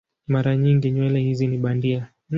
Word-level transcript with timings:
Mara 0.27 0.55
nyingi 0.57 0.91
nywele 0.91 1.19
hizi 1.19 1.47
ni 1.47 1.57
bandia. 1.57 2.09